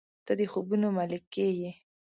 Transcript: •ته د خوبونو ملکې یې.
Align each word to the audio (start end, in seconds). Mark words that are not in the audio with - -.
•ته 0.25 0.33
د 0.39 0.41
خوبونو 0.51 0.87
ملکې 0.97 1.47
یې. 1.59 1.71